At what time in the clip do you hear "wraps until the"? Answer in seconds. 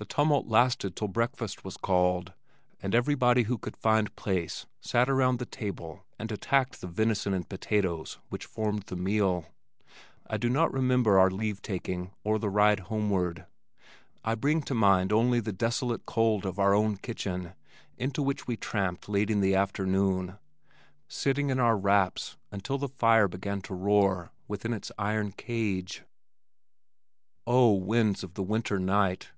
21.76-22.86